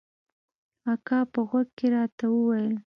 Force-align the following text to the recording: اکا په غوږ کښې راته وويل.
اکا 0.93 1.19
په 1.31 1.39
غوږ 1.47 1.67
کښې 1.77 1.87
راته 1.95 2.25
وويل. 2.31 2.69